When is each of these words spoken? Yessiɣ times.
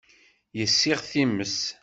Yessiɣ 0.59 0.99
times. 1.11 1.59